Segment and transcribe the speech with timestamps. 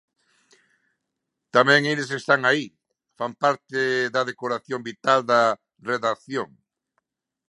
[1.55, 2.65] Tamén eles están aí,
[3.17, 3.79] fan parte
[4.13, 5.41] da decoración vital da
[5.89, 6.49] redacción.